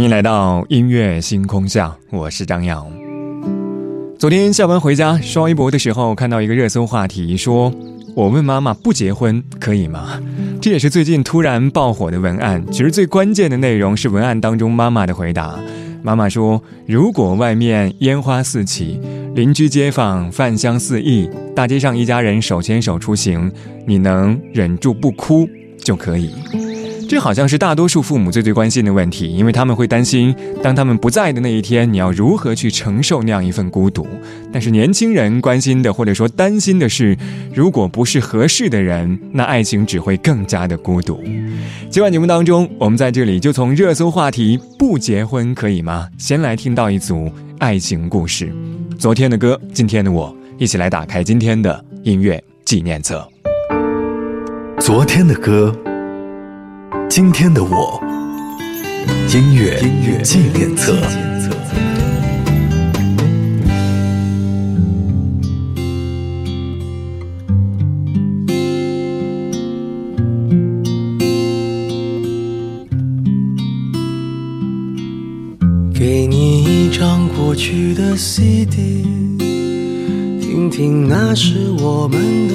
[0.00, 2.90] 欢迎来到音乐星空下，我是张扬。
[4.18, 7.70] 昨天下班回家刷微博的时候，看到一个热搜话题，说
[8.14, 10.18] 我问妈妈不结婚可以吗？
[10.58, 12.64] 这也是最近突然爆火的文案。
[12.72, 15.60] 其实最关键的内容是文案当中妈妈的回答。
[16.02, 18.98] 妈妈说：“如果外面烟花四起，
[19.34, 23.52] 邻居街坊饭香四溢，大街上一家人手牵手出行，
[23.86, 25.46] 你能忍住不哭
[25.84, 26.30] 就可以。”
[27.10, 30.32] 这好像是大多数父母最最关心的问题，因为他们会担心，
[30.62, 34.06] 当他们不在的那一天，你要如何去承受那样一份孤独。
[34.52, 37.18] 但是年轻人关心的或者说担心的是，
[37.52, 41.20] 如果不是合适的人，那爱情只会更加的孤独。
[41.90, 48.54] 今晚节目当中，我们在这里就从热搜话题“不结婚可以吗”先来听到一组爱情故事。
[48.96, 53.28] 昨天的歌，今天的我，一起来打开今天的音乐纪念册。
[54.78, 55.76] 昨天的歌。
[57.10, 58.00] 今天的我，
[59.34, 60.94] 音乐音乐纪念册。
[75.92, 79.02] 给你一张过去的 CD，
[80.40, 82.54] 听听那是我们的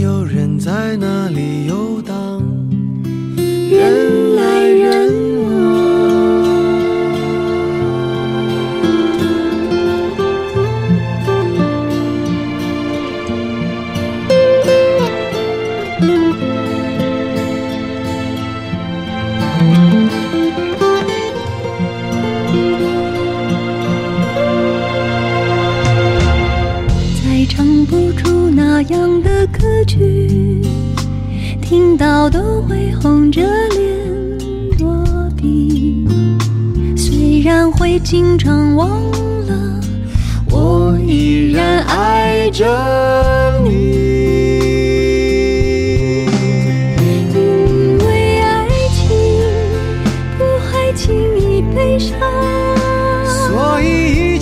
[0.00, 1.61] 有人在那里。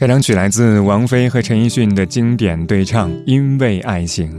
[0.00, 4.30] 开场曲来自王菲和陈奕迅的经典对唱《因为爱情》，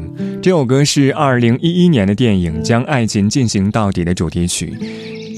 [0.41, 4.73] 这首歌是二零一一年的电影《将爱情进行到底》的主题曲。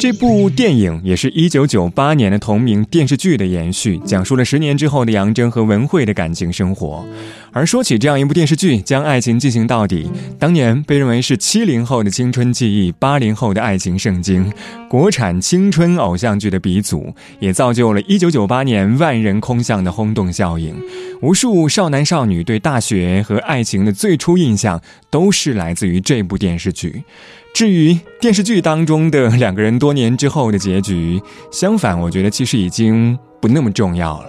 [0.03, 7.07] 这部电影也是一九九八年的同名电视剧的延续，讲述了十年之后的杨铮和文慧的感情生活。
[7.53, 14.51] 而说起这样一部电视剧，将爱情进行到底，当年被认为是七零后的青春记忆，八零后的爱情圣经，
[14.89, 20.75] 国产青春偶像剧的鼻祖，也造就了一九九八年万人空巷的轰动效应。
[21.21, 27.05] 无数少男少女对大学和爱情的最初印象，都是来自于这部电视剧。
[27.53, 31.21] 至于电视剧当中的两个人多年之后的结局，
[31.51, 34.27] 相反，我觉得其实已经不那么重要了，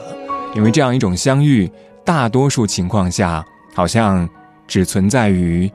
[0.54, 1.70] 因为这样一种相遇，
[2.04, 3.42] 大多数情况下
[3.72, 4.28] 好像
[4.66, 5.70] 只存在于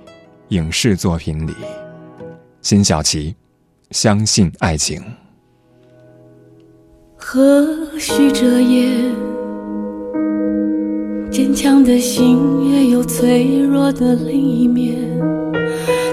[0.50, 1.54] 影视作品里。
[2.62, 3.36] 辛晓琪，
[3.90, 5.02] 相信爱情。
[7.16, 7.68] 何
[7.98, 9.12] 须遮掩，
[11.32, 12.38] 坚强的心
[12.72, 15.00] 也有脆弱的另一面。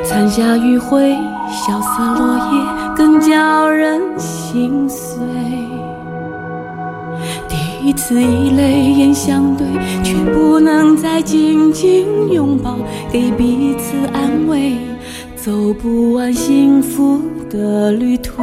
[0.05, 1.17] 残霞余晖，
[1.51, 5.19] 萧瑟落叶，更叫人心碎。
[7.49, 9.67] 第一次以泪眼相对，
[10.03, 12.77] 却不能再紧紧拥抱，
[13.13, 14.77] 给彼此安慰。
[15.35, 18.43] 走不完幸福的旅途，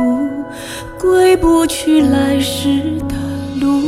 [1.00, 3.16] 归不去来时的
[3.60, 3.82] 路。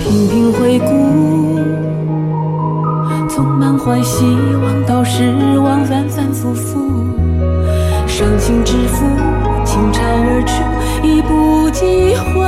[0.00, 1.75] 频频回顾。
[3.86, 4.24] 从满怀希
[4.56, 5.22] 望到失
[5.60, 6.80] 望，反反复复，
[8.08, 9.06] 伤心之负
[9.64, 12.44] 倾巢而出，已不机会。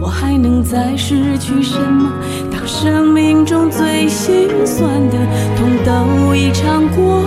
[0.00, 2.10] 我还能再失去什么？
[2.50, 5.18] 当生命中最心酸的
[5.58, 7.22] 痛都已尝过，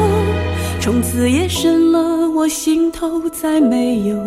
[0.80, 4.18] 从此夜深了，我心头再没有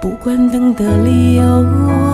[0.00, 2.11] 不关灯的理由。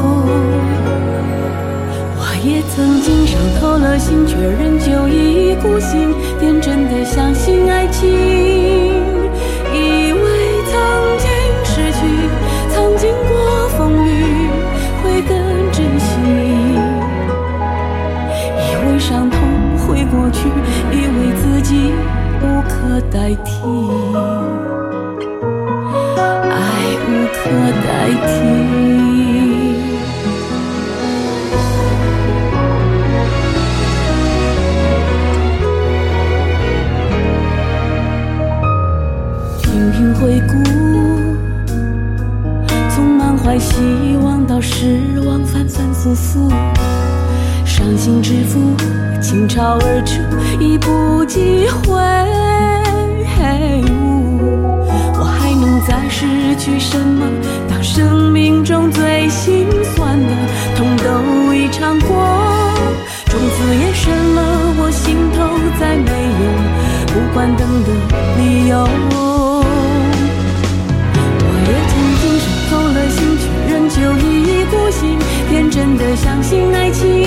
[2.48, 7.67] 也曾经伤透了心，却仍旧一意孤行，天真的相信
[56.78, 57.26] 什么？
[57.68, 60.32] 当生命中最心酸的
[60.76, 62.08] 痛都已尝过，
[63.26, 64.40] 从此夜深了，
[64.78, 65.36] 我心头
[65.78, 66.10] 再没
[66.42, 66.46] 有
[67.12, 67.88] 不关灯的
[68.38, 68.88] 理由。
[73.90, 75.18] 就一意孤行，
[75.48, 77.17] 天真的相信爱情，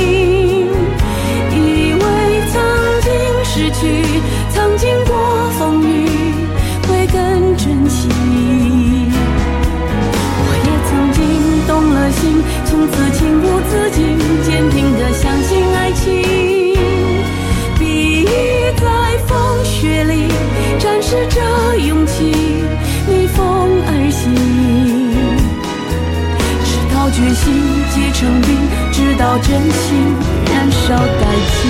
[27.44, 27.54] 心
[27.90, 28.56] 结成冰，
[28.92, 31.00] 直到真情燃烧殆
[31.58, 31.62] 尽。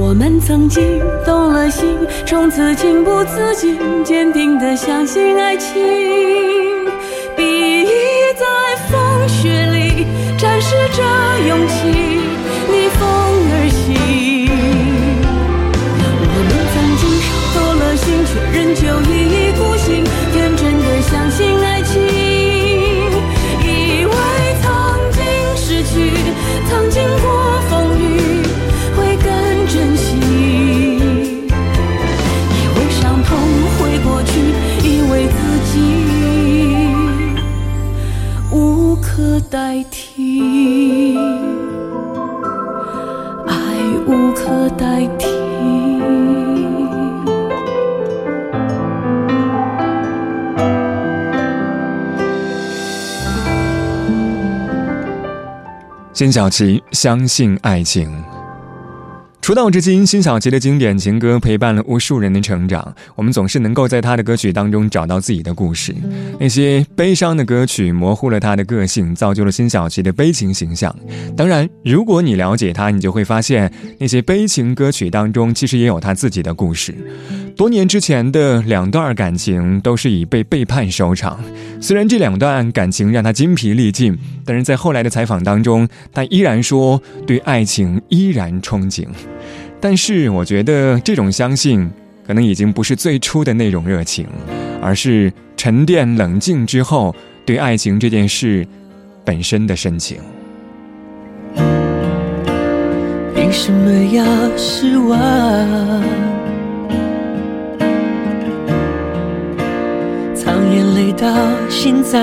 [0.00, 0.82] 我们曾经
[1.70, 5.74] 心，从此情不自禁，坚定的相信爱情。
[7.36, 7.88] 比翼
[8.36, 8.46] 在
[8.88, 10.06] 风雪里
[10.36, 11.02] 展示着
[11.46, 12.17] 勇气，
[56.28, 58.06] 辛晓琪相信爱情。
[59.40, 62.94] 出道至今，辛晓琪的经典情歌陪伴了无数人的成长。
[63.16, 65.94] 我们总是能够在她的歌曲当中找到自己的故事。
[66.38, 70.94] 那些悲伤的歌曲模糊了她的个性，造就了辛晓琪的悲情形象。
[71.34, 76.94] 当然，如果你了解她，你就会发现那些悲情歌曲当中其实也有她自己的故事。
[77.58, 81.40] 多年之前的两段感情都是以被背叛收场。
[81.80, 89.04] 虽然这两段感情让她精疲力尽，但是在后来的采访当中，她依然说对爱情依然憧憬。
[89.80, 91.90] 但是我觉得这种相信，
[92.24, 94.24] 可能已经不是最初的那种热情，
[94.80, 97.12] 而是沉淀冷静之后
[97.44, 98.64] 对爱情这件事
[99.24, 100.18] 本身的深情。
[103.34, 106.27] 凭什么要失望？
[110.72, 111.26] 眼泪到
[111.68, 112.20] 心脏，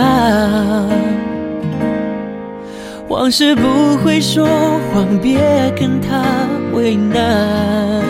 [3.08, 4.46] 往事不会说
[4.94, 5.40] 谎，别
[5.78, 6.24] 跟他。
[6.74, 8.04] 为难，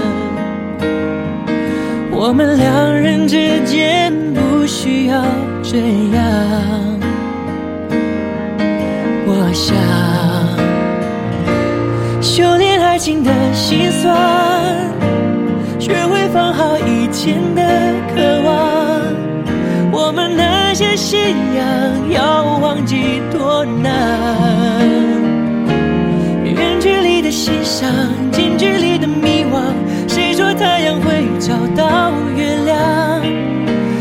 [2.12, 5.24] 我们两人之间不需要
[5.62, 5.78] 这
[6.16, 6.24] 样。
[9.28, 9.78] 我想
[12.20, 14.18] 修炼爱情的心酸，
[15.80, 18.05] 学会放好以前的。
[20.16, 23.92] 们那些信仰要忘记多难。
[26.44, 27.90] 远距离的欣赏
[28.32, 29.74] 近距离的迷惘，
[30.08, 33.22] 谁说太阳会找到月亮？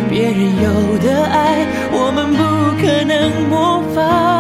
[0.09, 2.43] 别人有的爱，我们不
[2.81, 4.34] 可能模仿。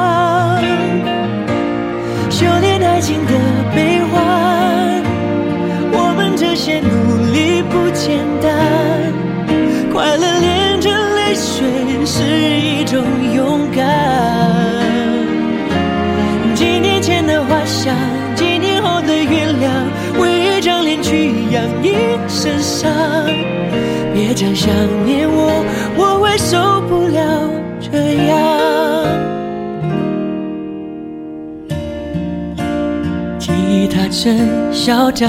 [34.72, 35.28] 嚣张，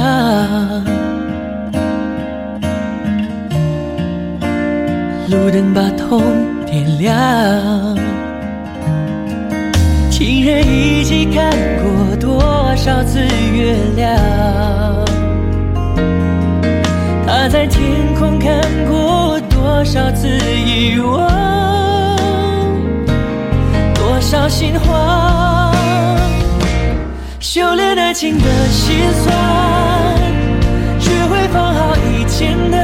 [5.29, 6.21] 路灯把痛
[6.65, 7.15] 点亮，
[10.09, 11.51] 情人一起看
[11.83, 14.15] 过多少次月亮。
[17.27, 17.81] 他在天
[18.17, 21.27] 空看过多少次遗忘，
[23.93, 25.64] 多少心慌，
[27.55, 29.33] 修炼爱情的心酸，
[30.99, 32.83] 学会放好以前的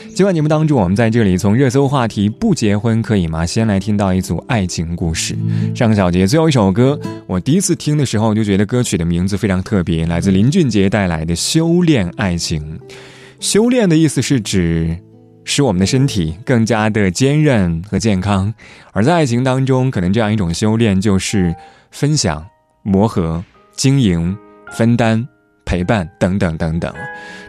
[0.13, 5.35] 今晚节目当中，我们在这里从热搜话题“不结婚可以吗”先来听到一组爱情故事。
[5.73, 12.79] 上个小节最后一首歌，我第一次听的时候就觉得歌曲的名字非常特别，来自林俊杰带来的《修炼爱情》。
[13.39, 14.95] 修炼的意思是指
[15.43, 18.53] 使我们的身体更加的坚韧和健康，
[18.91, 21.55] 而在爱情当中，可能这样一种修炼就是
[21.89, 22.45] 分享。
[22.83, 23.43] 磨合、
[23.75, 24.35] 经营、
[24.71, 25.27] 分担、
[25.65, 26.91] 陪伴等等等等。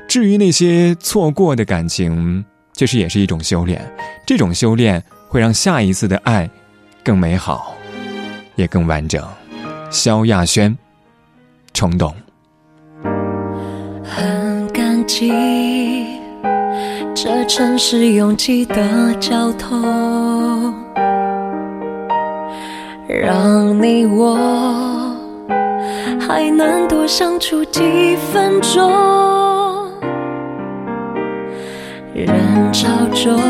[0.07, 3.81] 至于那些错过的感情，其实也是一种修炼。
[4.27, 6.49] 这种修炼会让下一次的爱
[7.05, 7.75] 更美好，
[8.57, 9.23] 也更完整。
[9.91, 10.77] 萧亚轩，
[11.75, 12.15] 冲动。
[14.05, 15.33] 很感激
[17.15, 20.75] 这城市拥挤的交通，
[23.09, 24.37] 让你我。
[26.21, 29.32] 还能多相处几分钟？
[32.15, 32.29] 人
[32.73, 33.41] 潮中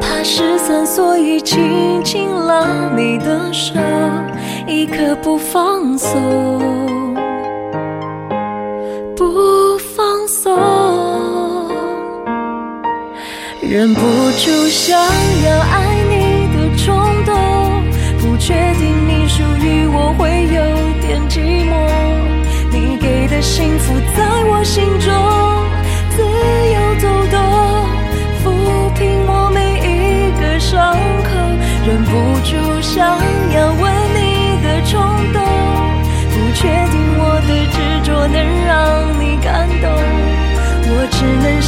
[0.00, 3.74] 怕失散，所以紧紧拉你的手，
[4.66, 6.10] 一刻不放松，
[9.16, 10.58] 不放松，
[13.60, 17.32] 忍不住想要爱你的冲动，
[18.18, 20.60] 不确定你属于我会有
[21.00, 21.20] 点。
[21.28, 21.72] 寂寞，
[22.72, 25.08] 你给的幸福在我心中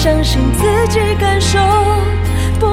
[0.05, 1.59] 相信自己感受，
[2.61, 2.67] 不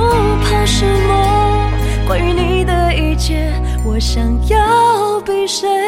[0.43, 1.71] 怕失落。
[2.05, 3.53] 关于你的一切，
[3.85, 5.80] 我想要比谁。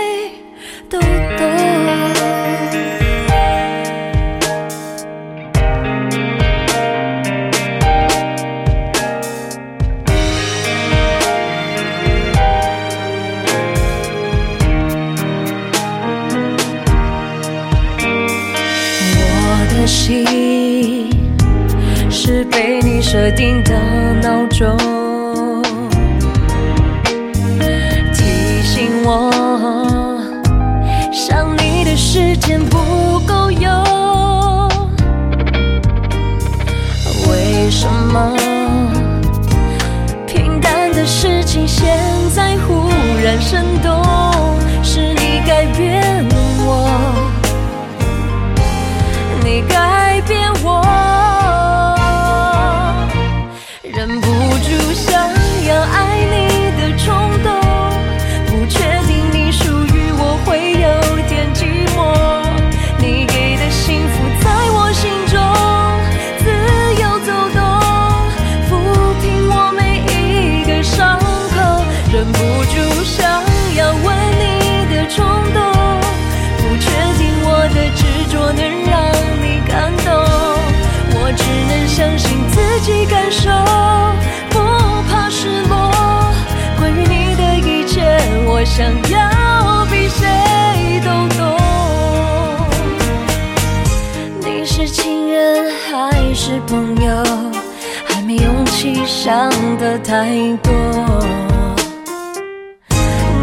[99.23, 100.27] 想的太
[100.61, 100.73] 多。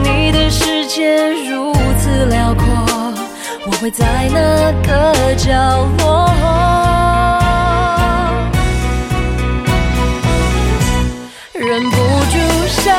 [0.02, 2.66] 你的世界如此辽阔，
[3.64, 4.38] 我会在哪
[4.86, 5.48] 个角
[5.96, 6.28] 落？
[11.54, 11.96] 忍不
[12.30, 12.36] 住
[12.68, 12.94] 想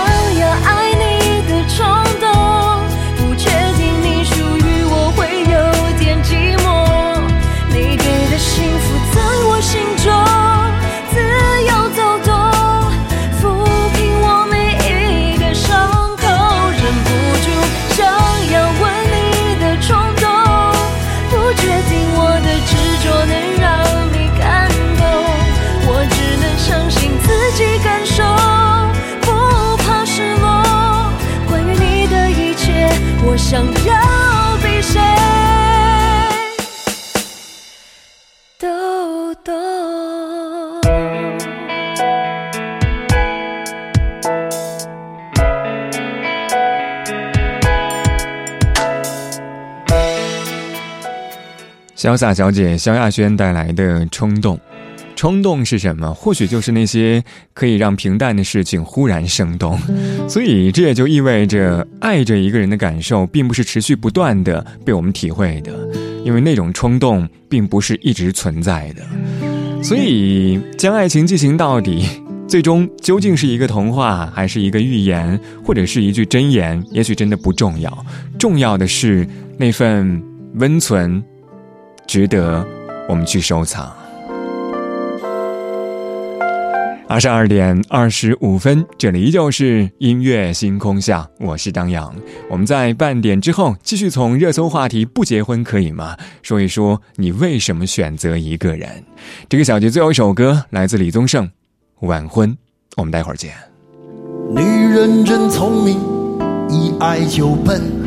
[52.01, 54.59] 潇洒小姐萧亚轩带来的冲动，
[55.15, 56.11] 冲动是什么？
[56.11, 59.77] 或许就是那些可以让平淡的事情忽然生动。
[60.27, 65.71] 所以这也就意味着，爱着一个人的感受，并不是持续不断的被我们体会的，
[66.25, 69.03] 因为那种冲动并不是一直存在的。
[69.83, 72.03] 所以将爱情进行到底，
[72.47, 78.05] 最终究竟是一个童话，还是一个寓言，或者是一句箴言，也许真的不重要。
[78.39, 79.27] 重要的是
[79.59, 80.19] 那份
[80.55, 81.23] 温存。
[82.07, 82.65] 值得
[83.07, 83.91] 我们去收藏。
[87.07, 92.15] 二十二点二十五分，这里依旧是音乐星空下，我是张扬。
[92.49, 98.89] 我们在半点之后继续从热搜话题“不结婚可以吗”说一说你为什么选择一个人。
[99.49, 101.45] 这个小节最后一首歌来自李宗盛，
[102.07, 102.49] 《晚婚》。
[102.95, 103.51] 我们待会儿见。
[104.49, 105.99] 女人真聪明，
[106.69, 108.00] 一爱就笨。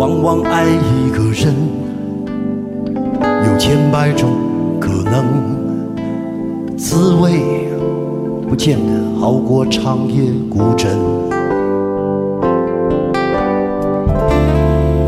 [0.00, 1.54] 往往爱一个人，
[3.46, 4.30] 有千百种
[4.80, 7.68] 可能，滋味
[8.48, 10.90] 不见得好过长夜孤枕。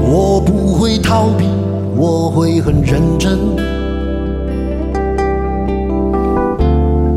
[0.04, 1.46] 我不会逃避，
[1.96, 3.38] 我会很认真。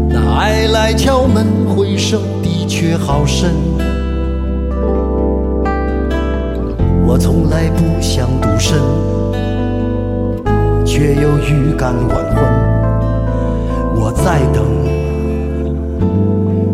[0.07, 3.51] 那爱来敲门，回声的确好深。
[7.07, 8.79] 我从来不想独身，
[10.83, 12.43] 却又预感晚婚。
[13.95, 14.65] 我在等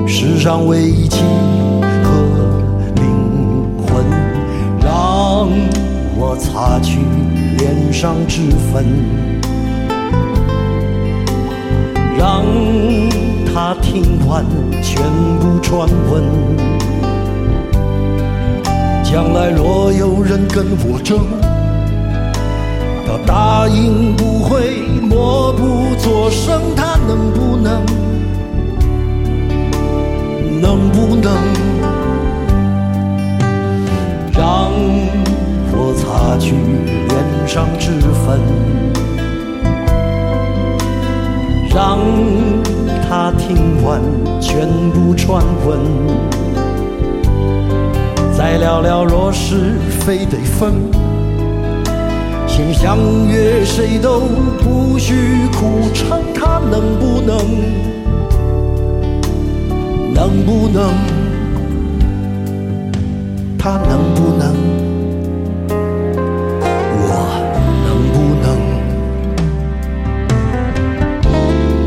[0.08, 1.22] 世上唯一契
[2.02, 2.12] 合
[2.96, 3.04] 灵
[3.86, 4.06] 魂，
[4.80, 5.50] 让
[6.18, 7.00] 我擦去
[7.58, 8.86] 脸上脂粉，
[12.18, 12.46] 让
[13.54, 14.46] 他听完
[14.82, 15.04] 全
[15.42, 16.24] 部传闻。
[19.12, 21.20] 将来若有人跟我争，
[23.06, 27.84] 他答应不会默不作声，他能不能，
[30.62, 31.30] 能不能
[34.32, 34.72] 让
[35.74, 36.56] 我擦去
[37.10, 37.92] 脸上脂
[38.26, 38.40] 粉，
[41.70, 42.00] 让
[43.10, 44.00] 他听完
[44.40, 46.41] 全部传闻。
[48.44, 50.74] 再聊聊，若是非得分，
[52.48, 54.22] 先相约谁都
[54.58, 57.38] 不许苦撑，他能不能？
[60.12, 60.92] 能不能？
[63.60, 64.56] 他能不能？
[66.98, 67.10] 我
[67.86, 68.58] 能不能？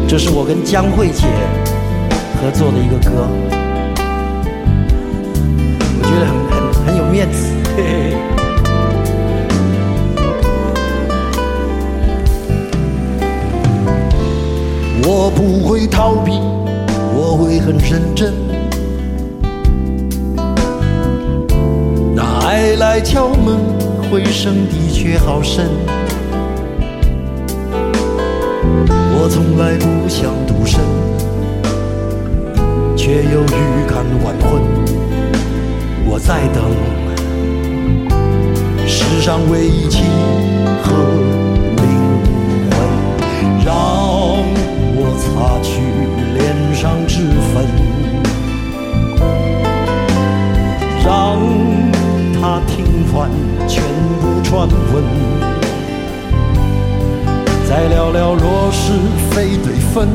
[0.06, 1.26] 这是我跟江慧姐
[2.40, 3.26] 合作的一个歌。
[7.14, 7.46] 面子。
[15.06, 16.32] 我不会逃避，
[17.14, 18.34] 我会很认真。
[22.16, 23.60] 那爱来敲门，
[24.10, 25.70] 回声的确好深。
[29.16, 30.80] 我从来不想独身，
[32.96, 34.60] 却又预感晚婚。
[36.06, 36.62] 我在等
[38.86, 40.02] 世上唯一契
[40.82, 40.92] 合
[41.76, 41.82] 灵
[42.70, 42.72] 魂，
[43.64, 43.74] 让
[44.96, 45.70] 我擦去
[46.34, 46.44] 脸
[46.74, 47.64] 上脂粉，
[51.04, 51.40] 让
[52.34, 53.30] 他听完
[53.66, 53.82] 全
[54.20, 55.02] 部传闻，
[57.68, 58.92] 再聊聊若是
[59.30, 60.08] 非对分。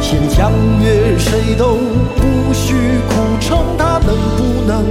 [0.00, 0.50] 先相
[0.82, 1.78] 约，谁都
[2.16, 2.74] 不许
[3.08, 4.40] 苦撑，他能不？
[4.66, 4.84] 能